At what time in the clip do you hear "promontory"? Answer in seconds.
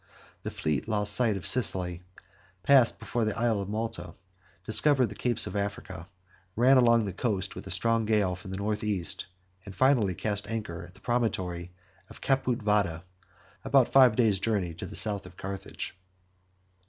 11.01-11.71